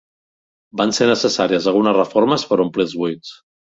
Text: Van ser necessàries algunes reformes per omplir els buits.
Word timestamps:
Van 0.81 0.93
ser 0.99 1.09
necessàries 1.11 1.67
algunes 1.73 1.95
reformes 1.99 2.47
per 2.53 2.59
omplir 2.67 2.87
els 2.89 2.97
buits. 3.03 3.37